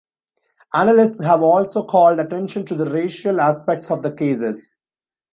[0.73, 4.67] Analysts have also called attention to the racial aspects of the cases.